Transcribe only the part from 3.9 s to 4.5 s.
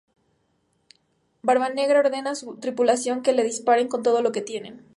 todo lo que